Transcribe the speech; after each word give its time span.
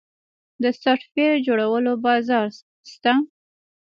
د 0.63 0.63
سافټویر 0.81 1.33
جوړولو 1.47 1.93
بازار 2.05 2.47
شته؟ 2.91 3.13